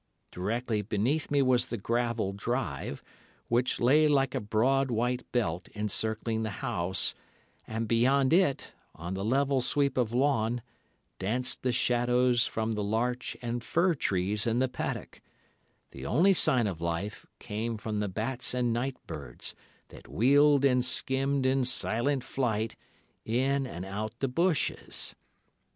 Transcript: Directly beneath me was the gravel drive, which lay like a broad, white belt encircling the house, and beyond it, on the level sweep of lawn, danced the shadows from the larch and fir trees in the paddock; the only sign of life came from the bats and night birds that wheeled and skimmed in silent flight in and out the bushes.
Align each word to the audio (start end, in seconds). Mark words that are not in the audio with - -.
Directly 0.31 0.81
beneath 0.81 1.29
me 1.29 1.43
was 1.43 1.67
the 1.67 1.77
gravel 1.77 2.33
drive, 2.33 3.03
which 3.49 3.79
lay 3.79 4.07
like 4.07 4.33
a 4.33 4.39
broad, 4.39 4.89
white 4.89 5.31
belt 5.31 5.69
encircling 5.75 6.41
the 6.41 6.49
house, 6.65 7.13
and 7.67 7.87
beyond 7.87 8.33
it, 8.33 8.73
on 8.95 9.13
the 9.13 9.23
level 9.23 9.61
sweep 9.61 9.99
of 9.99 10.11
lawn, 10.11 10.63
danced 11.19 11.61
the 11.61 11.71
shadows 11.71 12.47
from 12.47 12.71
the 12.71 12.83
larch 12.83 13.37
and 13.43 13.63
fir 13.63 13.93
trees 13.93 14.47
in 14.47 14.57
the 14.57 14.67
paddock; 14.67 15.21
the 15.91 16.03
only 16.03 16.33
sign 16.33 16.65
of 16.65 16.81
life 16.81 17.27
came 17.37 17.77
from 17.77 17.99
the 17.99 18.09
bats 18.09 18.55
and 18.55 18.73
night 18.73 18.97
birds 19.05 19.53
that 19.89 20.07
wheeled 20.07 20.65
and 20.65 20.83
skimmed 20.83 21.45
in 21.45 21.63
silent 21.63 22.23
flight 22.23 22.75
in 23.23 23.67
and 23.67 23.85
out 23.85 24.19
the 24.19 24.27
bushes. 24.27 25.13